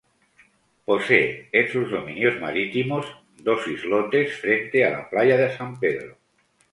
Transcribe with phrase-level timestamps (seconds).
[0.83, 3.05] Posee en sus dominios marítimos
[3.37, 6.17] dos islotes frente a la playa San Pedro.